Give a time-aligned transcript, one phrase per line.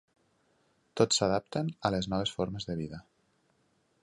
[1.01, 3.05] Tots s'adapten a les noves formes de vida.